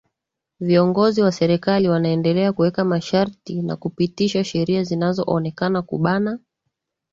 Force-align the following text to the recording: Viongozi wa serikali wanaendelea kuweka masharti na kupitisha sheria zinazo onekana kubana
Viongozi 0.59 1.21
wa 1.21 1.31
serikali 1.31 1.89
wanaendelea 1.89 2.53
kuweka 2.53 2.85
masharti 2.85 3.61
na 3.61 3.75
kupitisha 3.75 4.43
sheria 4.43 4.83
zinazo 4.83 5.23
onekana 5.27 5.81
kubana 5.81 6.39